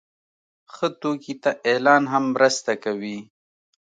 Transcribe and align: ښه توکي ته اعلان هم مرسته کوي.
ښه 0.73 0.87
توکي 1.01 1.33
ته 1.43 1.51
اعلان 1.69 2.03
هم 2.11 2.23
مرسته 2.35 2.71
کوي. 2.83 3.17